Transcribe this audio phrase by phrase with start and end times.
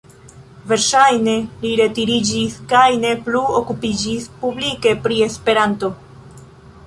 [0.69, 5.91] Verŝajne li retiriĝis kaj ne plu okupiĝis publike pri Esperanto.